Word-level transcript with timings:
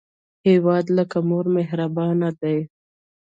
هیواد 0.47 0.85
لکه 0.97 1.17
مور 1.29 1.45
مهربانه 1.57 2.29
دی 2.39 2.57